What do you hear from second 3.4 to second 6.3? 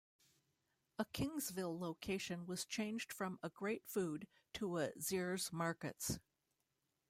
a Greatfood to a Zehrs Markets.